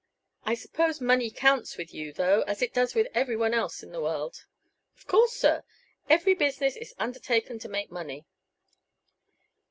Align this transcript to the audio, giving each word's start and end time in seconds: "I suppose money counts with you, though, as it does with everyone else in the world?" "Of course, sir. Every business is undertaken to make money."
"I 0.45 0.55
suppose 0.55 0.99
money 0.99 1.29
counts 1.29 1.77
with 1.77 1.93
you, 1.93 2.11
though, 2.11 2.41
as 2.47 2.63
it 2.63 2.73
does 2.73 2.95
with 2.95 3.05
everyone 3.13 3.53
else 3.53 3.83
in 3.83 3.91
the 3.91 4.01
world?" 4.01 4.47
"Of 4.97 5.05
course, 5.05 5.33
sir. 5.33 5.63
Every 6.09 6.33
business 6.33 6.75
is 6.75 6.95
undertaken 6.97 7.59
to 7.59 7.69
make 7.69 7.91
money." 7.91 8.25